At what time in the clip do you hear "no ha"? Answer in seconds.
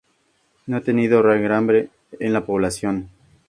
0.65-0.81